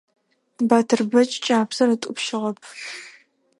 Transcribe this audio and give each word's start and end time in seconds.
Батырбэч 0.67 1.31
кӀапсэр 1.43 1.89
ытӀупщыгъэп. 1.95 2.59